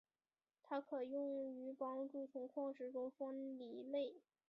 [0.63, 4.15] 它可用于帮助从矿石中分离钼。